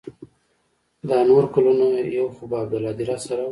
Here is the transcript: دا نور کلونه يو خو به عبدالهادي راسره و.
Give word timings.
دا 1.09 1.17
نور 1.29 1.43
کلونه 1.53 1.85
يو 2.17 2.27
خو 2.35 2.43
به 2.49 2.57
عبدالهادي 2.63 3.03
راسره 3.09 3.43
و. 3.45 3.49